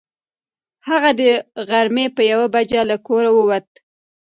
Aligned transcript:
هغه 0.87 1.09
د 1.19 1.21
غرمې 1.69 2.05
په 2.15 2.21
یوه 2.31 2.47
بجه 2.55 2.81
له 2.89 2.95
کوره 3.07 3.31
ووت. 3.33 3.67